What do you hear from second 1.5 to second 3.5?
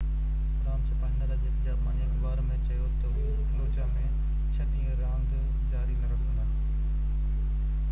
جاپاني اخبار ۾ چيو تہ اهي